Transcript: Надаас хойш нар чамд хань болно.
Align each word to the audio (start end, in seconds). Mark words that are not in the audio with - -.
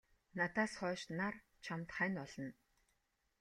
Надаас 0.37 0.71
хойш 0.79 1.01
нар 1.17 1.33
чамд 1.63 1.89
хань 1.95 2.15
болно. 2.21 2.49